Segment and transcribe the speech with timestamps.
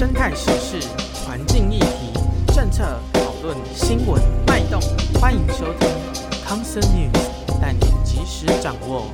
[0.00, 0.80] 生态时事、
[1.26, 2.10] 环境议题、
[2.54, 4.80] 政策讨论、新闻脉动，
[5.20, 5.90] 欢迎收听
[6.42, 9.04] 康森 News，带你及时掌握。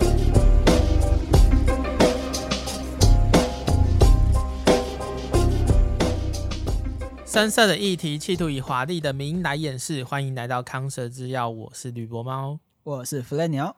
[7.26, 10.04] 深色的议题，企图以华丽的名来掩饰。
[10.04, 13.74] 欢迎来到康蛇制药，我是吕博猫，我是弗雷鸟。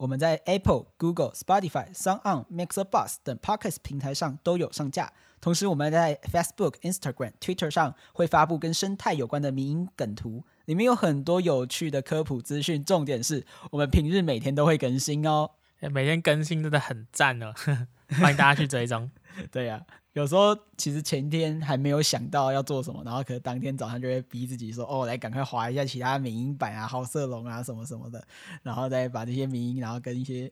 [0.00, 5.12] 我们在 Apple、Google、Spotify、SoundOn、MixerBox 等 Podcast 平台上都有上架。
[5.42, 12.82] 同时，我们在 Facebook、Instagram、Twitter 上会发布跟生态有关的民音梗图，里面有很多有趣的科普资讯。
[12.82, 15.50] 重点是我们平日每天都会更新哦，
[15.92, 17.52] 每天更新真的很赞哦，
[18.18, 19.10] 欢迎大家去追踪。
[19.50, 19.98] 对呀、啊。
[20.12, 28.20] 有时候其实前天还没有想到要做什么，然后可能当天早上就会逼自己说：“哦，来赶快划一下其他民音版啊、好色龙啊什么什么的，
[28.64, 30.50] 然后再把这些民音，然后跟一些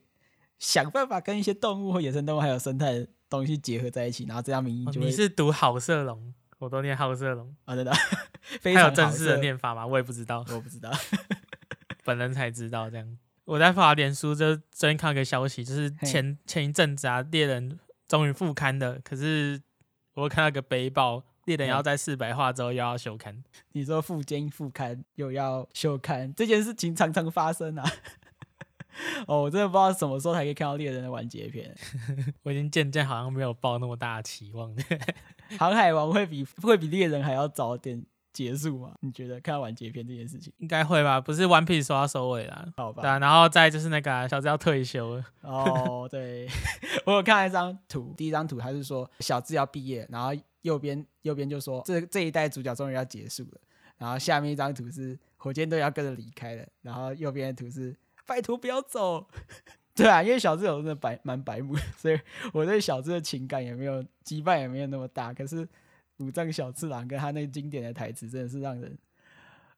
[0.61, 7.93] 想办法跟一些动物或野生动物还有生态的东西结合在一起，然后这样民音就会、哦、你是读好色龙，我都念好色龙啊，真的，
[8.63, 9.85] 非常还有正式的念法吗？
[9.85, 10.89] 我也不知道，我不知道，
[12.05, 13.19] 本人才知道这样。
[13.45, 17.77] 我在发脸书就最近看了个消息，就是前前一阵子啊，猎人。
[18.09, 19.61] 终于复刊了，可是
[20.15, 23.45] 我看到个背报，猎人要在四百话之后又要休刊。
[23.73, 27.85] 你说复经复刊又要休刊，这件事情常常发生啊。
[29.29, 31.73] 哦，我真的不知道什么时候才可以看到猎人的完结篇。
[32.43, 34.75] 我已经渐渐好像没有抱那么大的期望。
[35.57, 38.05] 航海王会比会比猎人还要早点
[38.39, 38.95] 结束吗？
[39.01, 41.21] 你觉得看完结篇这件事情应该会吧？
[41.21, 43.03] 不是 One Piece 说要收尾啦，好吧？
[43.03, 45.25] 对啊，然后再就是那个、啊、小智要退休了。
[45.41, 46.47] 哦，对，
[47.05, 50.31] 我有看一张图，第一张图他是说小智要毕业，然后
[50.63, 53.61] 右边右边就说这这一代主角终于要结束了，
[53.97, 59.27] 然后下面一张图是火箭队要跟着离开了，然后右边的图是拜托不要走。
[59.97, 62.17] 对啊，因为小智有真的白蛮白目，所以
[62.53, 65.69] 我对小智的情感也没有羁绊也没有那么大，可是。
[66.19, 68.99] 武藏小次郎跟他那经典的台词真的是让人，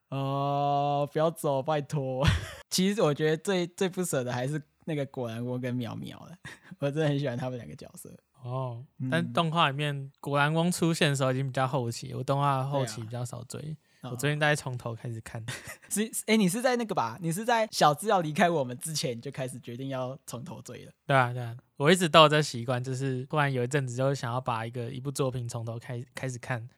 [0.08, 2.26] 哦，不要走，拜托。
[2.70, 6.36] 其实我觉得最最不舍的还是那个果然翁跟苗苗了，
[6.80, 8.14] 我真的很喜欢他们两个角色。
[8.42, 13.76] 哦，但动画里面果然翁出现的时候已经比较后期，我动画后期比较少追。
[14.02, 15.44] 我最近大概从头开始看，
[15.90, 17.18] 是哎、欸，你是在那个吧？
[17.20, 20.92] 你是在小智要离开我们之前就开始决定要从头追了？
[21.06, 26.68] 对啊，对啊，我一直都有这习惯，就是突然有一阵子就想要把一个一部作品从头开开始看。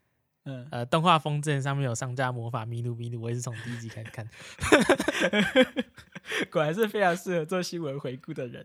[0.44, 4.28] 嗯，呃，动画风筝上面有上架魔法咪路咪路，我也是从第一集开始看。
[6.52, 8.64] 果然是非常适合做新闻回顾的人。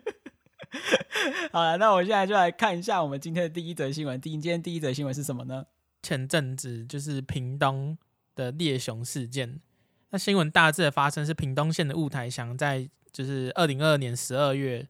[1.50, 4.20] 好了，那我现在就来看一下我们今天的第一则新闻。
[4.20, 5.64] 第一，今天第一则新闻是什么呢？
[6.02, 7.96] 前阵子就是屏东
[8.34, 9.60] 的猎熊事件，
[10.10, 14.86] 那新闻大致的发生是屏东县的雾台乡，在就是二零二二年十二月，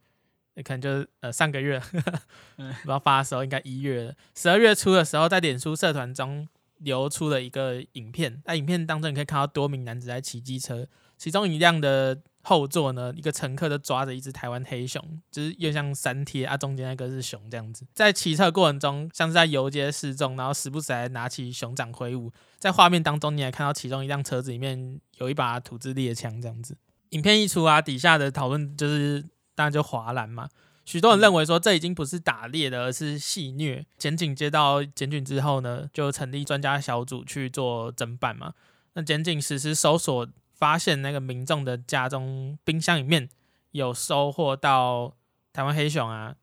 [0.65, 2.21] 可能就是呃上个月， 呵呵
[2.57, 6.49] 不知道发的时候应该一月了，十二月初的时候，在脸书社团中
[6.79, 10.87] 流出了一个影片，在影片当中你可以看到多名男子在骑机车，
[11.17, 12.19] 其中一辆的。
[12.45, 17.87] 后座呢，一个乘客都抓着一只台湾黑熊，就是又像三贴啊，中间那个是熊这样子。
[17.95, 22.33] 在骑车过程中，像是在游街示众，然后时不时还拿起熊掌挥舞。
[22.59, 26.77] 在画面当中，你还看到其中一辆车子里面有一把土制猎枪这样子。
[27.11, 29.25] 影片一出啊，底下的讨论就是
[29.63, 30.49] 当然就华兰嘛。
[30.85, 33.87] 许多人认为说这已经不是打猎的，而是戏虐。
[33.97, 38.55] 检警接到检举之后呢，就成立专家小组去做侦办嘛。
[38.95, 40.29] 那检警实施搜索。
[40.55, 43.29] 发现那个民众的家中冰箱里面
[43.73, 45.13] 有收获到
[45.53, 46.37] 台湾黑熊啊、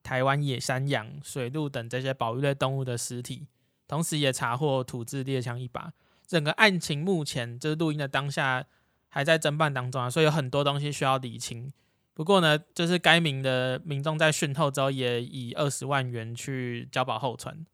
[0.00, 3.48] 台湾野山羊、水鹿等这些保育类动物的尸体，
[3.88, 5.92] 同时也查获土制猎枪一把。
[6.24, 8.64] 整个案情目前就是录音的当下
[9.08, 11.72] 还在侦办当中啊，所以有很多东西需要理清。
[12.14, 17.66] 不过呢，就是该名的民众在讯后之后也以二十万元去交保候传。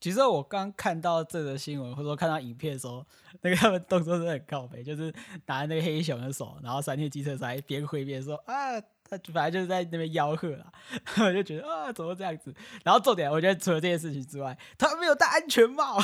[0.00, 3.04] 其实我刚看到这个新闻，或者说看到影片的时候，
[3.40, 5.12] 那个他 们动作真的很靠背，就是
[5.46, 10.72] 拿那个黑熊的手，然后三天机车才边挥边说啊，他反正就是在那边吆喝啦，
[11.18, 12.54] 我就觉得啊，怎么这样子？
[12.84, 15.98] 然后重点，我觉得除了这件事情之外，他们没有戴安全帽，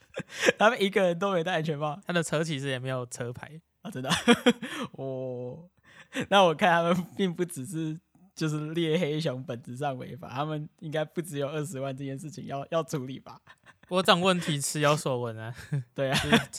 [0.58, 4.08] 他们一个人都没戴安全帽，他的车其实也没有车牌啊，真的。
[4.92, 5.68] 哦，
[6.30, 7.98] 那我看他们 并不只是。
[8.36, 13.40] 就是猎黑熊本质上违法，他们应该不只有二十万这件事情要要处理吧？
[13.88, 15.54] 我这种问题迟有所闻啊，
[15.94, 16.18] 对啊，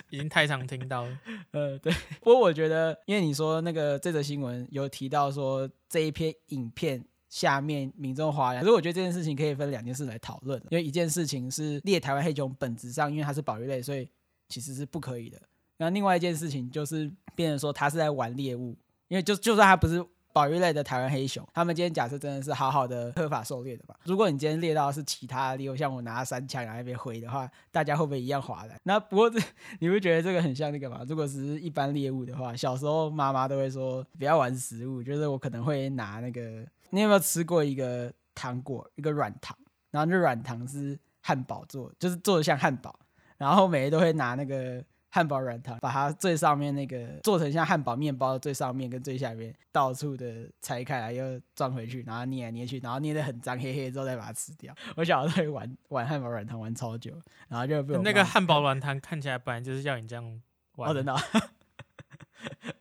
[0.10, 1.20] 已经太常听到了。
[1.52, 1.92] 呃，对。
[2.22, 10.58] 不过我觉得，因为你说那个这则新闻有提到说这一篇影片下面民众哗然，可是我觉得这件事情可以分两件事来讨论。
[10.70, 14.10] 因为一件事情是猎台湾黑熊本质上，因为它是保育类，所以
[14.48, 15.38] 其实是不可以的。
[15.76, 20.06] 那另外一件事情就是变成说他是在玩猎物，因为就就算他不是。
[20.36, 23.96] 保育类的台湾黑熊，他们今天假设真的是好好的合法狩猎的吧？
[24.04, 28.76] 如果你今天猎到是其他猎物，像我拿三枪在那边挥的话，大家会不会一样划的？
[28.84, 29.40] 那不过这
[29.80, 31.06] 你会觉得这个很像那个吗？
[31.08, 36.68] 如果是一般猎物的话，小时候妈妈都会说不要玩食物，就是我可能会拿那个。
[36.90, 39.58] 你有没有吃过一个糖果，一个软糖？
[39.90, 42.94] 然后那软糖是汉堡做，就是做的像汉堡，
[43.38, 44.84] 然后每人都会拿那个。
[45.16, 54.76] 汉堡软糖，把它最上面那个做成像汉堡面包的最上面跟最下面到处的拆开来，又装回去，然后捏来捏去，然后捏得很脏黑黑之后再把它吃掉。
[54.98, 57.14] 我小时候会玩玩汉堡软糖玩超久，
[57.48, 60.42] 然后就被那个汉堡软糖看起来本来就是要你这样
[60.76, 61.14] 玩 的。
[61.14, 61.18] 哦、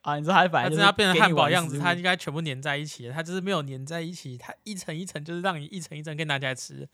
[0.03, 6.89] 啊，你说它本来就是它变成汉堡样子，它应该全部粘在一起，它就是没有粘在一起，它一层一层就是让你一层一层可以拿起来吃。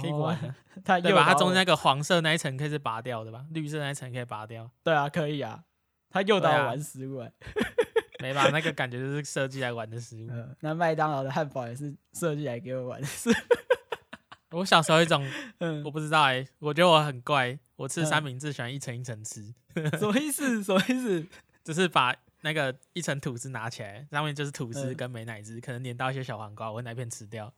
[0.00, 0.54] 可以玩，
[0.84, 1.24] 它对吧？
[1.24, 3.44] 它中间那个黄色那一层可以是拔掉的吧？
[3.50, 4.70] 绿色那一层可以拔掉。
[4.82, 5.64] 对啊，可以啊。
[6.10, 7.28] 它诱导我玩食物，啊，
[8.20, 8.48] 没吧？
[8.50, 10.28] 那个感觉就是设计来玩的食物。
[10.30, 13.08] 嗯、那麦当劳的汉堡也是设计来给我玩的。
[14.52, 15.22] 我小时候一种，
[15.58, 19.54] 嗯，我不知道哎、欸，我觉得我很怪，我吃三明治喜欢一层一层吃。
[19.98, 20.64] 什么意思？
[20.64, 21.26] 什么意思？
[21.62, 27.52] 就是把那个一层吐司拿起来，上面就是吐司跟美乃滋，可能粘到一些小黄瓜，我会拿一片吃掉。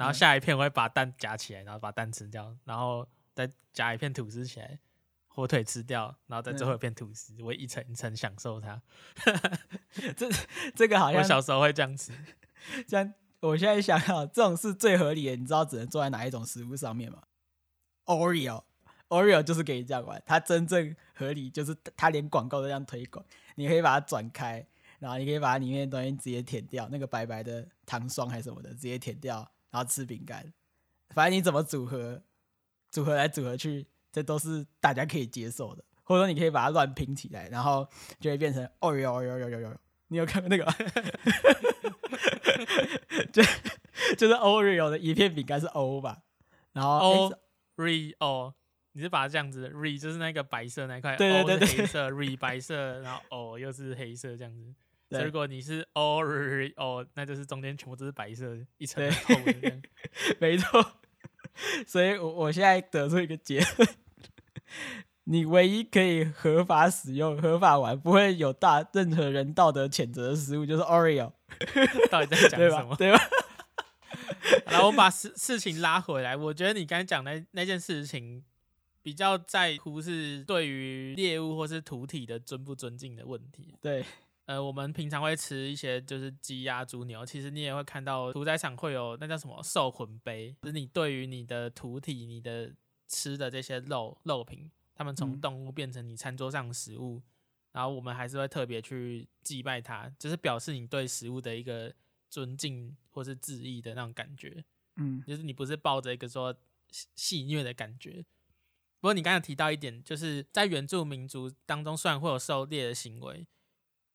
[0.00, 4.78] 然后下一片我会把蛋夹起来，然后把蛋吃掉，然后再夹一片吐司起来，
[5.28, 8.80] 火腿吃掉，然后再最后一片吐司，我会一层一层享受它。
[10.16, 10.26] 这
[10.74, 12.12] 这个好像我小时候会这样吃。
[12.88, 15.36] 这样，我现在想想，这种是最合理的。
[15.36, 17.22] 你知道只能做在哪一种食物上面吗
[18.06, 20.22] ？Oreo，Oreo 就是可以这样玩。
[20.24, 23.22] 它真正合理就是它连广告都这样推广，
[23.56, 24.66] 你可以把它转开，
[24.98, 29.46] 然后你可以把它里面的东西直接舔掉，那个白白的糖霜还是什么的，直接舔掉。
[29.70, 30.52] 然后吃饼干，
[31.10, 32.22] 反正你怎么组合，
[32.90, 35.84] 组合来组合去，这都是大家可以接受的。
[36.02, 37.88] 或者说你可以把它乱拼起来，然后
[38.18, 39.80] 就会变成哦哟哟哟哟哟哟。
[40.08, 40.64] 你有看过那个？
[43.32, 43.42] 就
[44.16, 46.22] 就是 Oreo 的一片饼干是 O 吧？
[46.72, 47.32] 然后
[47.76, 48.52] Oreo，
[48.92, 54.74] 你是把它这样子，Re 就是那个白色那块，对对对对，黑色，Re 白色，然后 O 又是黑色这样子。
[55.10, 59.82] 如果你是 Oreo，那就是中间全部都是白色一层厚的，
[60.38, 60.92] 没错。
[61.86, 63.88] 所以，我我现在得出一个结论：
[65.24, 71.32] 你唯一可以合法使用、合法玩，不会有大任何人道德谴责的食物，就是 Oreo。
[72.08, 72.94] 到底在讲什么？
[72.96, 73.18] 对吧？
[74.66, 78.42] 然后我把事事情拉回来，我觉得你刚才讲的那件事情，
[79.02, 83.74] 比较在乎是对于猎物或是土体的尊不尊敬的问题。
[83.82, 84.04] 对。
[84.50, 92.74] 呃，我们平常会吃一些就是鸡鸭猪牛，其实你也会看到屠宰场会有那叫什么兽魂杯，就是你对于你的土体、你的
[93.06, 97.22] 吃的这些肉肉品，他们从动物变成你餐桌上的食物，嗯、
[97.74, 101.94] 然后我们还是会特别去祭拜它，就是表示你对食物的一个
[102.28, 104.64] 尊敬或是致意的那种感觉。
[104.96, 106.52] 嗯，就是你不是抱着一个说
[107.14, 108.24] 戏虐的感觉。
[108.98, 113.46] 不过你刚才提到一点，就是在原住民族当中，虽然会有狩猎的行为。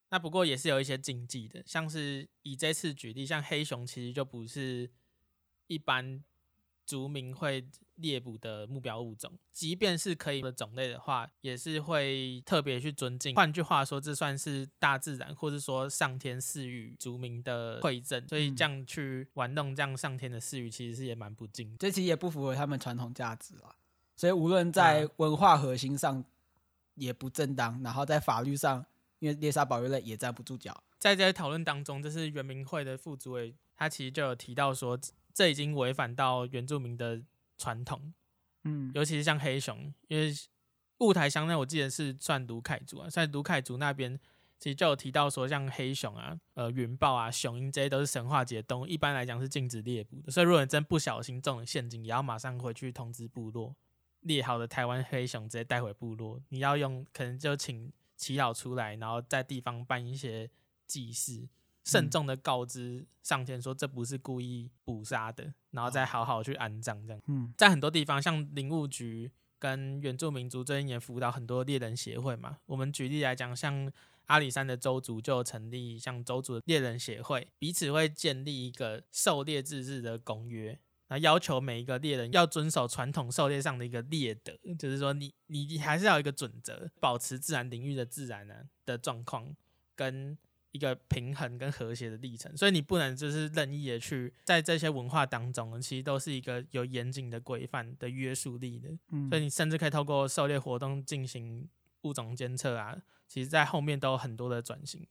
[0.10, 4.90] 那不过也是有一些禁忌的，像是以这次举例，像黑熊其实就不是
[5.68, 6.24] 一般
[6.86, 13.36] 族民会猎捕的目标物种，即便是可以的种类的话，也是会特别去尊敬。
[13.36, 21.78] 换句话说，这算是大自然或者说上天赐予族民的馈赠，所以这样去玩弄这样上天的赐予，其实是也蛮不敬的。
[21.80, 23.76] 这其实也不符合他们传统价值啊，
[24.16, 26.24] 所以无论在文化核心上
[26.94, 28.86] 也不正当，然后在法律上。
[29.20, 35.00] 因为猎杀保育类也站不住脚，在这些讨论当中，这是原民会的副主委，他其实就有提到说，
[35.34, 37.22] 这已经违反到原住民的
[37.58, 38.14] 传统，
[38.64, 40.34] 嗯，尤其是像黑熊，因为
[41.00, 44.20] 雾台乡那我记得是算鲁凯族啊，在鲁凯族那边，
[44.60, 53.76] 其实就有提到说，像黑熊啊、呃云豹啊、雄鹰这些都是神话级的动物，一般来讲是禁止猎捕的，所以如果你真不小心中了陷阱，也要马上回去通知部落，
[54.22, 57.92] 猎好的台湾黑熊直接带回部落，你要用可能就请。
[58.18, 60.50] 祈祷出来，然后在地方办一些
[60.88, 61.48] 祭祀，
[61.84, 67.06] 慎重的告知上天说这不是故意捕杀的，然后再好好去安葬。
[67.06, 72.58] 这样，嗯，在很多地方，像林务局跟原住民族最近也辅导很多猎人协会嘛。
[72.66, 73.92] 我们举例来讲，像
[74.26, 80.80] 阿里山的邹族就成立像邹族的猎人协会，彼此会建立一个狩猎自治的公约。
[81.08, 89.56] 那要求每一个猎人要遵守传统狩猎上的一个猎德，就是说你你还是要有一个准则，保持自然领域的自然呢、啊、的状况，
[89.96, 90.38] 跟
[90.72, 92.58] 一个平衡跟和谐的历程。
[92.58, 98.90] 所以你不能就是任意的去在这些文化当中，其实都是一个有严谨的规范的约束力的。
[99.30, 101.70] 所以你甚至可以透过狩猎活动进行
[102.02, 102.98] 物种监测啊，
[103.28, 105.08] 其实在后面都有很多的转型。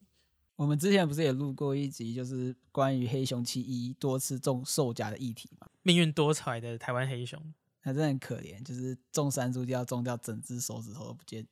[0.57, 5.67] 我们之前不是也录过一集，就是关于黑熊七一多次中兽夹的议题嘛？
[5.83, 7.41] 命运多舛的台湾黑熊，
[7.83, 11.45] 它真的很可怜，就是中山猪就要中掉整只手指头都不见。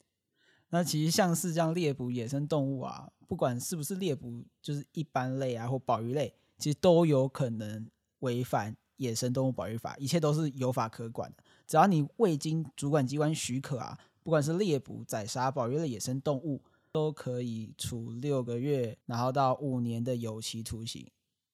[0.70, 7.86] 那其实像是这样猎捕野生动物啊，不管是不是猎捕，就是一般类啊或保育类，其实都有可能
[8.20, 11.42] 违反野生动物保育法，一切都是有法可管的。
[11.66, 16.62] 只要你未经主管机关许可啊，不管是猎捕、宰杀、保育类野生动物。
[16.92, 21.10] 都可以处六个月，然后到五年的有期徒刑，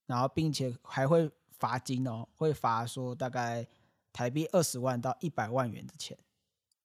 [0.07, 3.67] 然后并且还会罚金哦，会罚说大概
[4.13, 6.19] 台币二十万到一百万元的钱。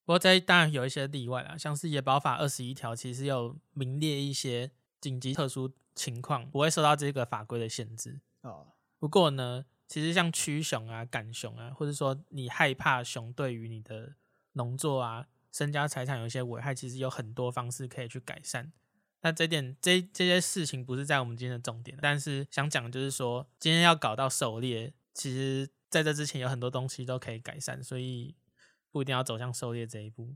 [0.06, 4.70] 不过这当然有一些例外啦，像是野保法二十一条，其实有名列一些
[5.02, 8.68] 紧急特殊情况不会受到这个法规的限制哦。
[9.00, 14.14] 不过呢，其实像驱熊啊、赶熊啊，或者说你害怕熊对于你的
[14.52, 15.28] 农作啊。
[15.54, 18.74] 身家财产有一些危害，其实有很多方式可以去改善。
[19.22, 28.36] 那这点这这些事情不是在我们今天的重点，但是想讲就是说，今天要搞到狩猎，其实在这之前有很多东西都可以改善，所以
[28.92, 30.36] 不一定要走向狩猎这一步。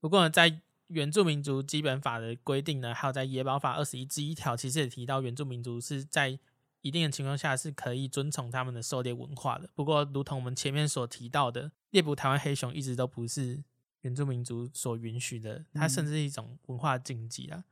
[0.00, 6.38] 不过呢，在原住民族基本法的规定呢，还有在野保法二十一之一条，其实也提到原住民族是在
[6.80, 9.68] 一定的情况下是可以遵从他们的狩猎文化的。
[9.74, 13.62] 不过，如同我们前面所提到的，猎捕台湾黑熊一直都不是。
[14.02, 17.64] 原住民族所允许的，它甚至是一种文化禁忌啊，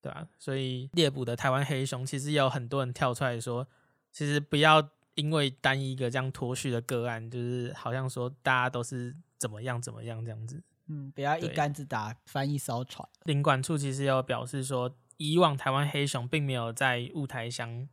[0.00, 0.26] 对吧？
[0.38, 3.68] 所以猎捕的台湾黑熊，其实也有很多人跳出来说，
[4.10, 10.62] 其实不要因为单一个这样脱序的个案，就是好像说大家都是怎么样怎么样这样子。
[10.86, 13.06] 嗯，不要一竿子打翻一艘船。
[13.24, 17.88] 领管处其实有表示说，以往台湾黑熊并没有在雾台乡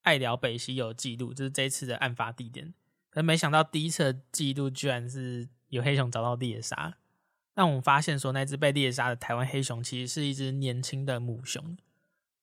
[0.00, 2.72] 爱寮北溪有记录，就是这一次的案发地点。
[3.10, 6.96] 可没想到第一次的记录居然是有黑熊找到猎杀。
[7.54, 11.76] 那我们发现说，那只被猎杀的台湾黑熊其实是一只年轻的母熊，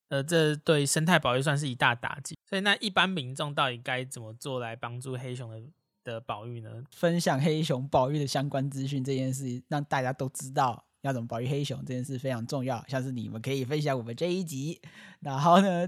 [0.10, 2.38] 呃，这对生态保育算是一大打击。
[2.46, 5.62] 所以，那一般民众到底该怎么做来帮助黑熊的
[6.04, 6.84] 的保育呢？
[6.92, 12.86] 分享黑熊保育的相关资讯这件事，让大家都知道要怎么保育黑熊这件事非常重要。
[12.88, 14.80] 像是你们可以分享我们这一集，
[15.22, 15.88] 然后呢，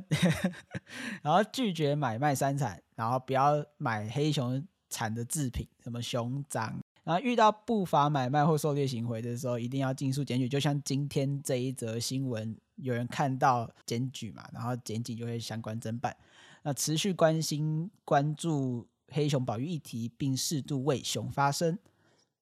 [1.22, 6.81] 然后拒绝买卖山产，然后不要买黑熊产的制品，什么熊掌。
[7.04, 10.48] 然后遇到不法买卖或狩猎行为的时候，一定要尽速检举。
[10.48, 16.16] 就像今天这一则新闻，有人看到检举嘛，然后检警就会相关侦办。
[16.64, 21.80] 那持续关心关注黑熊保育议题，并适度为熊发声，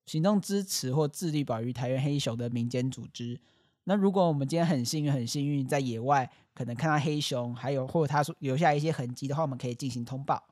[0.05, 3.39] 行动支持或致力保育台湾黑熊的民间组织。
[3.85, 10.43] 那如果我们今天很幸运，很幸运在野外可能看到黑熊，还有或者它留下一些痕迹的话，我们可以进行通报。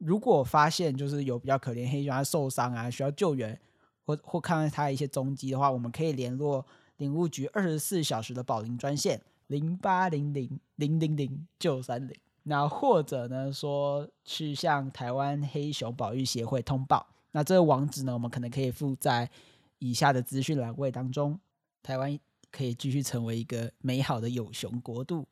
[0.00, 3.58] 如果发现就是有比较可怜黑熊，它受伤啊，需要救援，
[4.04, 6.64] 或或看到它一些踪迹的话，我们可以联络
[6.96, 12.16] 林务局二十四小时的保龄专线零八零零零零零九三零。
[12.44, 17.06] 那或者呢说去向台湾黑熊保育协会通报。
[17.32, 19.30] 那这个网址呢，我们可能可以附在
[19.78, 21.38] 以下的资讯栏位当中。
[21.82, 22.18] 台湾
[22.50, 25.26] 可以继续成为一个美好的有熊国度。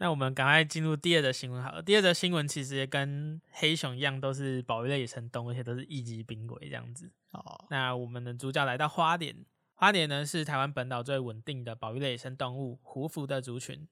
[0.00, 1.82] 那我们赶快进入第二则新闻好了。
[1.82, 7.10] 第二则新闻其实也跟黑熊一样，都是保育类野生动物，而且都是一级濒危这样子。
[7.32, 7.66] 哦。
[7.68, 13.88] 那我们的主角来到花莲，花莲呢是台湾本岛最稳定的保育类野生动物胡福的族群。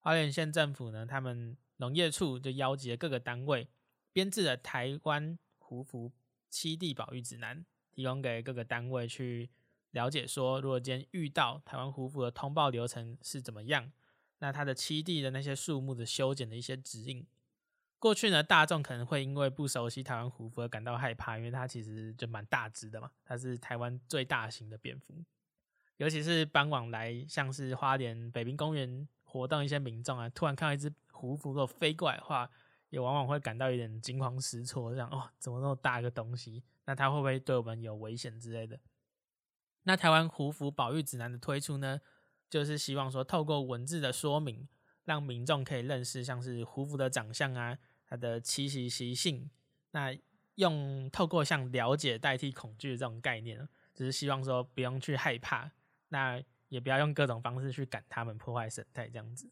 [0.00, 3.68] 花莲县政府呢，他们农业处就邀集了各个单位，
[4.10, 6.10] 编制了台湾胡福
[6.50, 9.50] 栖地保育指南，提供给各个单位去
[9.90, 13.92] 了解说，如果今天遇到台湾胡福的通报流程是怎么样。
[14.42, 17.24] 那它的栖地的那些树木的修剪的一些指引，
[18.00, 25.14] 过去呢，大众可能会因为不熟悉台湾胡福而感到害怕，因为它其实就蛮大只的嘛，它是台湾最大型的蝙蝠，
[25.98, 32.50] 尤其是傍晚来像是花莲北滨公园活动一些民众啊，突然看到一只胡福如果飞过来的话，
[32.90, 36.64] 也往往会感到有点惊慌失措，这样哦，怎么那么大一个东西？
[36.86, 38.80] 那它会不会对我们有危险之类的？
[39.84, 42.00] 那台湾胡福保育指南的推出呢，
[42.52, 44.68] 就是希望说，透过文字的说明，
[45.06, 49.48] 让民众可以认识像是胡福的长相啊，它的栖息习性。
[49.92, 50.14] 那
[50.56, 55.70] 用透过像了解代替恐惧这种概念，只是希望说不用去害怕，
[56.10, 59.48] 那也不要用各种方式去赶他们，破坏生态这样子。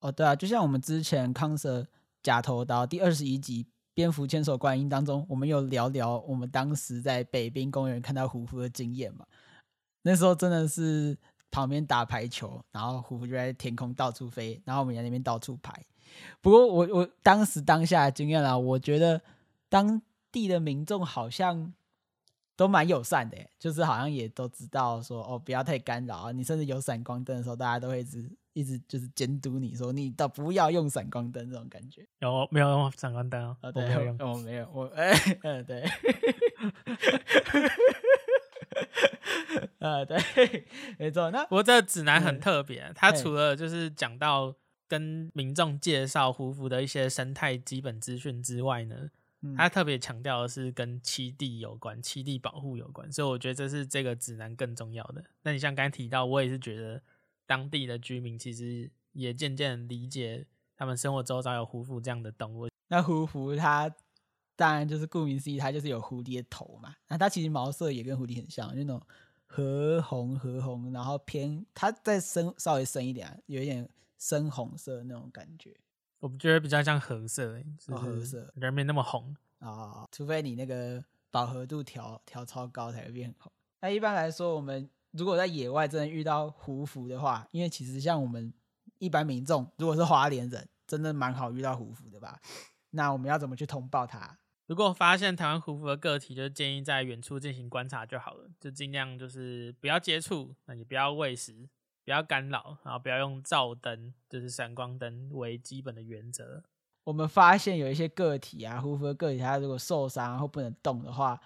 [0.00, 1.86] 哦，对啊，就像我们之前康蛇
[2.20, 3.62] 假头刀第二十一集
[3.94, 9.24] 《蝙蝠千手观音》当中，我们有聊聊我们当时在北滨公园看到胡福的经验嘛。
[10.02, 11.16] 那时候真的是。
[11.56, 15.72] 旁边打排球，然后胡福就在天空到处飞，然后我们在那边到处拍。
[16.42, 19.18] 不过我我当时当下的经验啊，我觉得
[19.70, 21.72] 当地的民众好像
[22.56, 26.30] 都蛮友善的，就是好像也都知道说哦，不要太干扰啊。
[26.30, 32.06] 你甚至有闪光灯的时候，大家都会一直一直就是监督你说你倒不要用闪光灯这种感觉。
[32.18, 33.56] 有没有用闪光灯啊？
[33.62, 34.16] 哦，对，没有用。
[34.20, 34.68] 哦，没有。
[34.74, 35.88] 我哎，嗯， 对。
[39.78, 40.66] 呃，对，
[40.98, 41.30] 没错。
[41.30, 44.54] 那不过这个指南很特别，它除了就是讲到
[44.88, 49.10] 跟民众介绍胡福的一些生态基本资讯之外呢。
[49.56, 55.22] 它特别强调的是跟栖地有关，栖地保护有关，所以我觉得这是这个指南更重要的。
[55.42, 57.00] 那你像刚才提到，我也是觉得
[57.46, 60.44] 当地的居民其实也渐渐理解
[60.76, 62.66] 他们生活周遭有胡福这样的动物。
[62.88, 63.88] 那胡福它
[64.56, 66.96] 当然就是顾名思义，它就是有蝴蝶头嘛。
[67.06, 69.00] 那它其实毛色也跟蝴蝶很像，就那种
[69.46, 73.88] 褐红褐红，然后偏它再深稍微深一点，有一点
[74.18, 75.74] 深红色那种感觉。
[76.18, 83.50] 我觉得比较像褐色，欸，哦，褐色，人没那么红啊，哦，除非你那个饱和度调调超高才会变红。
[83.80, 88.52] 那一般来说，我们如果在野外真的遇到胡服的话，因为其实像我们
[88.98, 92.40] 一般民众，如果是花莲人，真的蛮好遇到胡服的吧？
[92.90, 94.38] 那我们要怎么去通报它？
[94.66, 101.68] 如果发现台湾胡福的个体，就建议在远处进行观察就好了，就尽量就是不要接触，那你不要喂食。
[102.04, 106.62] 不要干扰，然后不要用照灯，就是闪光灯为基本的原则。
[107.02, 111.40] 我们发现有一些个体啊，胡福的个体，它如果受伤或不能动的话，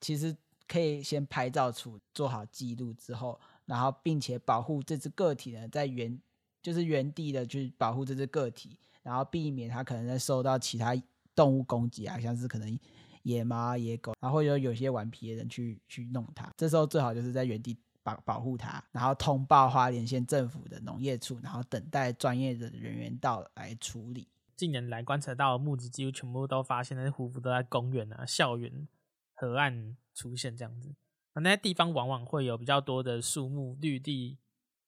[0.00, 6.20] 其实可以先拍照处做好记录之后，然后并且保护这只个体呢，在原
[6.60, 10.96] 就是原地的去保护这只个体，然后避免它可能在受到其他
[11.34, 12.78] 动物攻击啊，像是可能
[13.22, 17.76] 野猫、野狗，然后有有些顽皮的人去去弄它，这时候最好就是在原地。
[18.04, 24.26] 保保护它，然后通报花莲县政府的农业处，然后等待专业的人员到来处理。
[24.56, 28.88] 近年来观察到的目击几乎全部都发现那些胡福都在公园啊、校园、
[29.34, 30.92] 河岸出现这样子。
[31.34, 34.36] 那些地方往往会有比较多的树木、绿地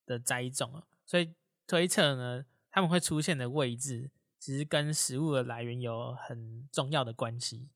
[0.05, 1.33] 的栽种啊，所以
[1.69, 4.11] 推测呢，他们会出现的位置
[4.45, 7.71] 其实跟食物的来源有很重要的关系。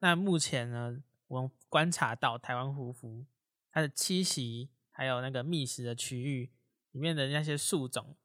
[0.00, 3.24] 那目前呢，我们观察到台湾胡福。
[3.70, 6.50] 它的栖息还有那个觅食的区域
[6.90, 8.16] 里面的那些树种，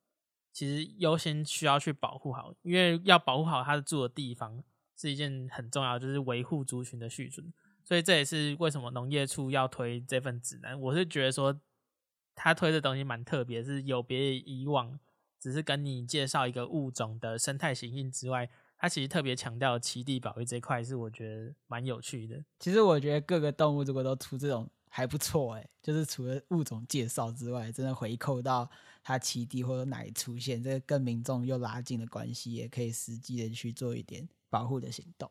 [0.52, 4.64] 其实优先需要去保护好，因为要保护好它的住的地方
[4.98, 7.54] 是一件很重要，就是维护族群的续存。
[7.84, 10.82] 所以这也是为什么农业处要推这份指南。
[10.82, 11.62] 我是觉得说，
[12.34, 15.00] 他推的东西蛮特别，是有别于以往
[15.46, 22.44] 只是跟你介绍一个物种的生态形性之外，他其实特别强调栖地保育这一块，是我觉得蛮有趣的。
[22.60, 24.68] 其实我觉得各个动物如果都出这种。
[24.88, 28.70] 还不错哎，就是除了物种介绍之外，真的回扣到
[29.04, 35.30] 它栖地或者哪里出现，这个跟民众又拉近了关系，也可以实际的去做一点保护的行动。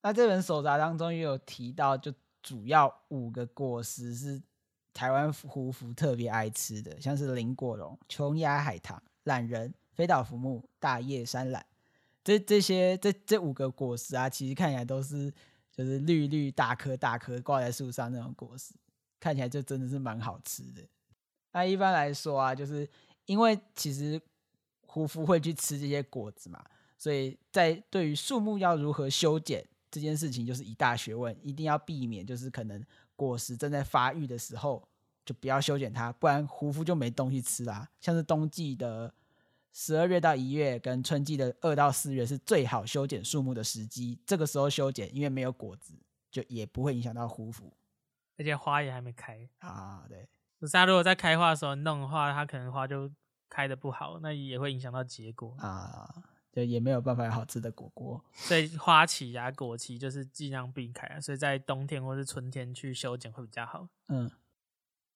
[0.00, 4.42] 那这本手札当中也有提到，就主要五个果实是
[4.94, 11.60] 台湾胡福特别爱吃的，像是林果榕、琼崖海棠、懒人、飞岛浮木、大叶山榄。
[12.22, 15.30] 这这些这这五个果实啊，其实看起来都是。
[15.76, 18.74] 就是绿绿大颗大颗挂在树上那种果实，
[19.18, 20.80] 看起来就真的是蛮好吃的。
[21.50, 22.88] 那一般来说啊，就是
[23.26, 24.22] 因为其实
[24.86, 26.64] 胡福会去吃这些果子嘛，
[26.96, 32.80] 所以在对于树木要如何修剪这件事情，就是一大学问，一定要避免就是可能
[33.16, 34.88] 果实正在发育的时候
[35.24, 37.88] 就不要修剪它，不然胡夫就没东西吃啦。
[38.00, 39.14] 像是冬季的。
[39.76, 44.16] 十二月到一月跟春季的二到四月是最好修剪树木的时机。
[44.24, 45.94] 这个时候修剪，因为没有果子，
[46.30, 47.72] 就也不会影响到胡夫，
[48.38, 50.04] 而且花也还没开啊。
[50.08, 50.28] 对，
[50.60, 53.10] 可是它如果在开花的时候弄的话，它可能花就
[53.50, 56.22] 开的不好，那也会影响到结果啊。
[56.54, 58.24] 对，也没有办法有好吃的果果。
[58.32, 61.20] 所以花期啊、果期就是尽量避开啊。
[61.20, 63.88] 所以在冬天或是春天去修剪会比较好。
[64.06, 64.30] 嗯。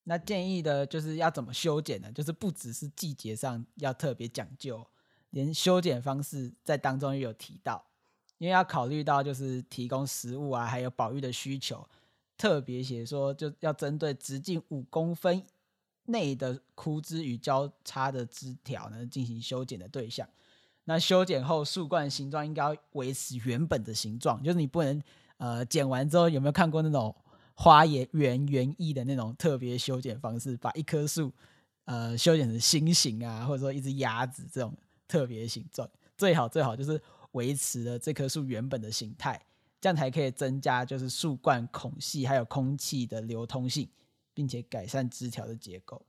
[0.03, 2.11] 那建议的就是要怎么修剪呢？
[2.11, 4.85] 就是不只是季节上要特别讲究，
[5.31, 7.85] 连修剪方式在当中也有提到，
[8.39, 11.87] 因为要考虑到就是提供食物啊，还有保育的需求，
[12.39, 15.45] 特别写说就要针对直径五公分
[16.05, 20.27] 内的枯枝与交叉的枝条呢进行修剪的对象。
[20.89, 25.03] 那修剪后树冠形状应该要维持原本的形状，就是你不能
[25.37, 27.15] 呃剪完之后有没有看过那种？
[27.61, 31.33] 花叶圆圆翼的那种特别修剪方式，把一棵树，
[31.87, 34.73] 呃，修剪成心形啊，或者说一只鸭子这种
[35.09, 39.45] 特别形状，最好最好就是维持了这棵树原本的形态，
[39.81, 43.89] 这样才可以增加就是树冠孔隙还有空气的流通性，
[44.33, 46.07] 并且改善枝条的结构。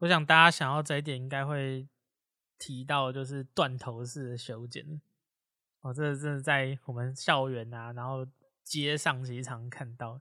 [0.00, 1.86] 我想大家想要这一点，应该会
[2.64, 5.00] 提到就是断头式的修剪。
[5.80, 8.26] 哦，这真的在我们校园啊，然后。
[8.66, 10.18] 街上其实常看到。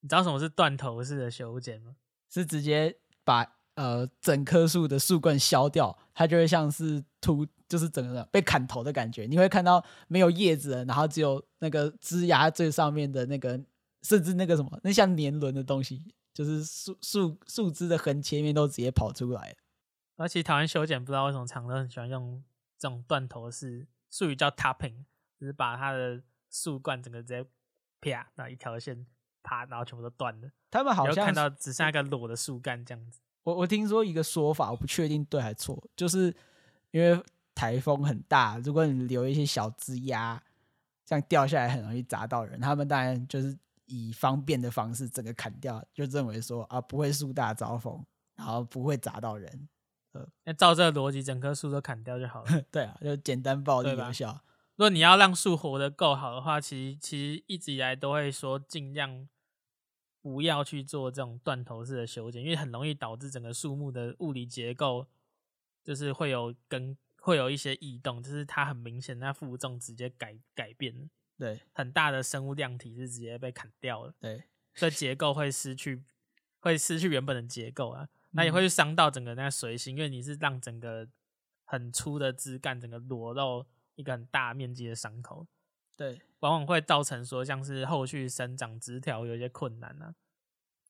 [0.00, 1.94] 你知道什么是断头式的修剪吗？
[2.28, 9.26] 是直接把呃整棵树的树冠削掉，它就会像是秃，就是整个被砍头的感觉。
[9.26, 13.62] 你会看到没有叶子，然后只有那个枝芽最上面的那个，
[14.02, 19.56] 甚至那个什么，那像年轮的东西，就是树树树枝的横切面都直接跑出来。
[20.16, 22.42] 而且台湾修剪不知道为什么常都很喜欢用
[22.78, 25.04] 这种断头式，术语叫 topping，
[25.38, 27.44] 就是把它的树冠整个直接
[28.00, 29.06] 啪，那一条线。
[29.46, 30.50] 啪，然后全部都断了。
[30.70, 33.20] 他们好像看到只剩下一个裸的树干这样子。
[33.42, 36.34] 我我听说一个说法，我不确定对还错，就是
[36.92, 37.22] 因为
[37.54, 40.42] 台风很大，如果你留一些小枝丫，
[41.04, 42.58] 这样掉下来很容易砸到人。
[42.58, 48.02] 他们当然就是以方便的方式整个砍掉，就认为说啊不会树大招风，
[48.36, 49.68] 然后不会砸到人。
[50.14, 52.62] 呃，那照这个逻辑，整棵树都砍掉就好了。
[52.72, 54.42] 对啊，就简单暴力有效。
[54.76, 59.28] 如果你要让树活得够好的话，其实其实一直以来都会说尽量。
[60.24, 65.06] 不要去做这种断头式的修剪，因为很容易导致整个树木的物理结构
[65.82, 76.02] 就是会有跟会有一些异动，就是它很明显，那负重直接改改变，对，很大的生物量体是直接被砍掉了，对，所以结构会失去，
[76.60, 81.08] 会失去原本的结构啊，那也会伤到整个那个髓心，因为你是让整个
[81.64, 85.46] 很粗的枝干整个裸露一个很大面积的伤口。
[85.96, 90.14] 对，往往会造成说，像是后续生长枝条有一些困难啊，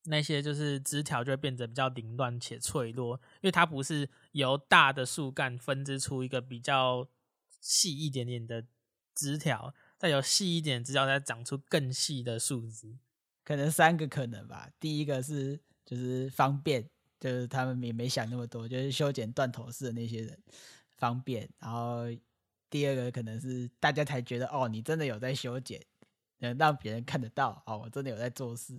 [0.05, 7.07] 那些就是枝条就会变得比较凌乱且脆弱，因为它不是由大的树干分支出一个比较
[7.61, 8.65] 细一点点的
[9.13, 12.97] 枝条，再由细一点枝条再长出更细的树枝，
[13.43, 14.71] 可能三个可能吧。
[14.79, 16.89] 第一个是就是方便，
[17.25, 20.37] 就是他们也没想那么多，就是修剪断头式的那些人
[20.97, 22.05] 方便，然后。
[22.67, 25.79] 第二个可能是大家才觉得哦，你真的有在修剪，
[26.39, 28.77] 能让别人看得到哦，我真的有在做事。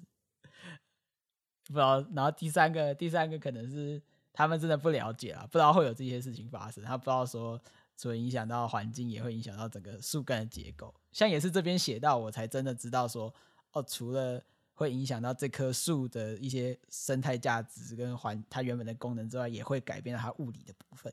[1.64, 4.02] 不知道，然后第三个，第三个可能是
[4.34, 7.58] 他们真的不了解啊，不知道会有这些事情发生，他不知道说，
[7.96, 10.94] 除了影响到环境，也会影响到整个树干的结构。
[11.12, 13.32] 像也是这边写到，我才真的知道说，
[13.72, 14.42] 哦，除了
[14.76, 21.12] 会影响到这棵树的一些生态价值跟环它原本的功能之外，也会改变到它物理的部分。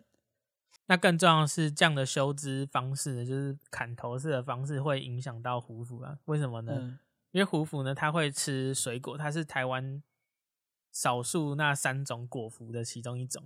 [0.87, 6.19] 那更重要的是，这样的修枝方式呢，就是砍头式的方式，会影响到胡蝠啊？
[6.25, 6.73] 为什么呢？
[6.75, 6.99] 嗯、
[7.31, 10.03] 因为胡蝠呢，它会吃水果，它是台湾
[10.91, 13.41] 少数那三种果蝠的其中一种。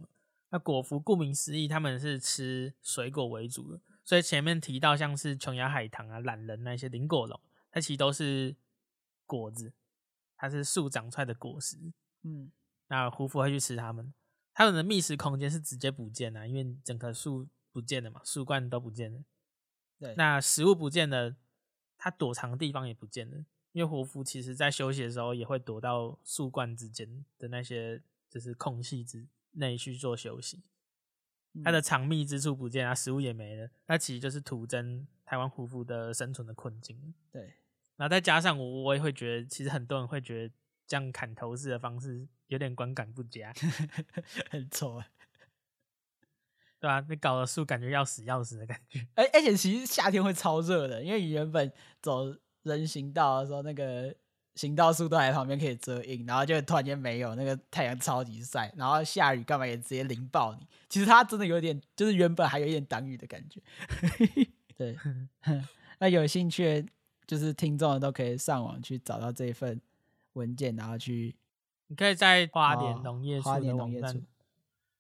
[0.50, 8.56] 那果蝠顾名思义，他们是吃水果为主的，所以前面提到像是琼崖海棠啊、懒人那些林果龙，它其实都是
[9.28, 9.74] 果子，
[10.38, 11.78] 它是树长出来的果实。
[12.22, 12.52] 嗯，
[12.88, 14.14] 那胡蝠会去吃它们。
[14.54, 19.24] 它们的觅食空间是直接不见了，因为整棵树不见了嘛，树冠都不见了。
[20.00, 21.36] 对，那食物不见了，
[21.98, 23.46] 它躲藏的地方也不见了。
[23.74, 30.64] 因为胡蝠其实在休息的时候也会躲到树冠之间的那些就是空隙之内去做休息。
[31.64, 37.14] 它的藏匿之处不见，啊食物也没了，那其实就是徒增台湾胡蝠的生存的困境。
[37.32, 37.56] 对，
[37.98, 40.54] 然后再加上我，我也会觉得，其实很多人会觉得
[40.88, 42.28] 这样砍头式的方式。
[42.48, 43.52] 有点观感不佳，
[44.50, 45.06] 很丑啊，
[46.80, 47.06] 对吧？
[47.10, 49.06] 你搞的树感觉要死要死的感觉。
[49.16, 51.70] 而而且其实夏天会超热的，因为你原本
[52.02, 52.34] 走
[52.64, 54.16] 人行道的时候，那个
[54.56, 60.66] 行道树都在旁边可以遮阴，然后就突然间没有，那个太阳超级晒，然后下雨干嘛也直接淋爆你。
[60.88, 63.62] 其实它真的有点，就是原本还有一点挡雨的感觉。
[64.78, 64.98] 对，
[66.00, 66.86] 那有兴趣
[67.28, 69.80] 就是听众都可以上网去找到这一份
[70.34, 71.36] 文件，然后去。
[71.90, 74.22] 你可以在花莲农业处的网站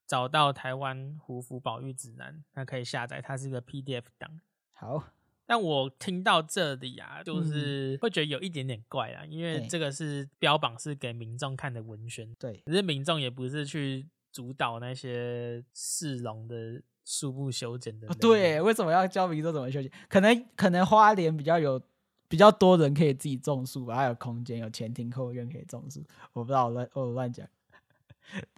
[0.05, 4.39] 找到台湾胡服保育指南，那可以下载，它是一个 PDF 档。
[4.71, 5.03] 好，
[5.45, 18.07] 但我听到这里啊，就是会觉得有一点点怪啊，因为这个是标榜是给民众看的文宣，对，可是民众也不是去主导那些市容的树木修剪的。
[18.15, 19.91] 对，为什么要教民众怎么修剪？
[20.07, 21.81] 可能可能花莲比较有。
[22.27, 26.03] 比较多人可以自己种树吧，还有空间，有前庭后院可以种树。
[26.33, 27.47] 我不知道我乱我乱讲。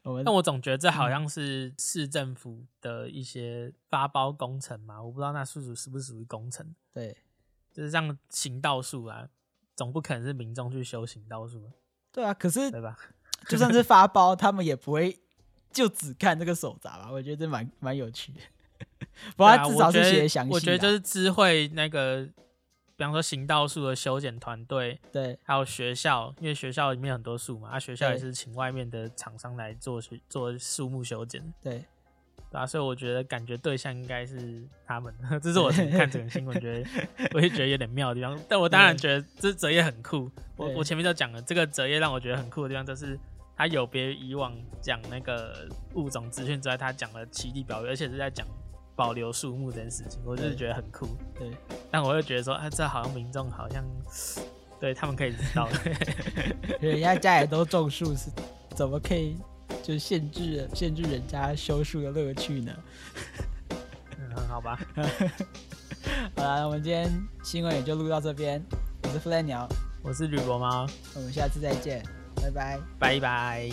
[0.02, 6.74] 我们，但我总觉得这好像是市政府的一些发包工程嘛，我不知道那树属是不是属于工程。
[6.92, 7.16] 对，
[7.72, 9.30] 就是像行道树啊，
[9.76, 11.70] 总不可能是民众去修行道树。
[12.12, 12.98] 对啊，可是对吧？
[13.48, 15.20] 就算是发包，他们也不会
[15.72, 17.12] 就只看这个手札吧？
[17.12, 18.40] 我觉得这蛮蛮有趣的。
[19.38, 20.52] 不过他至少是写详细。
[20.52, 22.28] 我觉得就是知会那个。
[23.00, 31.86] 比方说行道树的修剪团队，对，还有学校，因为学校里面很多树嘛，啊，学校也是请外面的厂商来做去做树木修剪，对，
[32.52, 36.90] 对啊，所以我觉得感觉对象应该是他们， 这是我看整个新闻觉得，
[37.34, 38.38] 我也觉得有点妙的地方。
[38.50, 40.30] 但我当然觉得这折页很酷。
[40.58, 43.18] 我我前面就讲了，这个折页让我觉得很酷的地方，就是
[43.56, 48.46] 它有别于以往讲那个物种资讯之外，它讲了奇地表育，而且是在讲
[49.00, 51.08] 保留树木这件事情，我就是觉得很酷。
[51.34, 51.50] 对，
[51.90, 53.82] 但我又觉得说，啊，这好像民众好像
[54.78, 55.70] 对他们可以知道，
[56.82, 58.30] 人家家里都种树，是
[58.76, 59.38] 怎么可以？
[59.82, 62.74] 就限制限制人家修树的乐趣呢？
[64.18, 64.78] 嗯，好吧。
[66.36, 67.10] 好了，我们今天
[67.42, 68.62] 新闻也就录到这边。
[69.04, 69.66] 我是 Fly 鸟，
[70.04, 70.86] 我是吕博猫，
[71.16, 72.04] 我们下次再见，
[72.36, 73.70] 拜拜，拜拜。